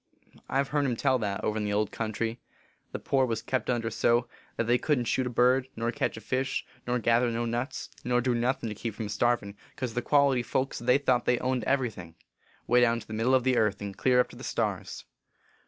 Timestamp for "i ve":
0.49-0.69